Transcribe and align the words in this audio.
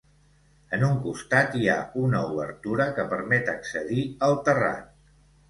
En 0.77 0.85
un 0.85 0.95
costat 1.03 1.57
hi 1.59 1.69
ha 1.73 1.75
una 2.07 2.21
obertura 2.31 2.89
que 2.97 3.07
permet 3.13 3.53
accedir 3.55 4.09
al 4.31 4.37
terrat. 4.51 4.91